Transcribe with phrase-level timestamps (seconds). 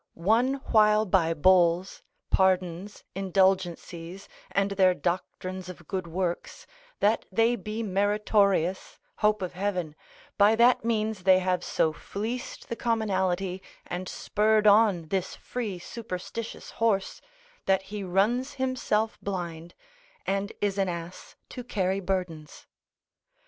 [0.15, 2.01] One while by bulls,
[2.31, 6.65] pardons, indulgencies, and their doctrines of good works,
[7.01, 9.95] that they be meritorious, hope of heaven,
[10.39, 16.71] by that means they have so fleeced the commonalty, and spurred on this free superstitious
[16.81, 17.21] horse,
[17.67, 19.75] that he runs himself blind,
[20.25, 22.65] and is an ass to carry burdens.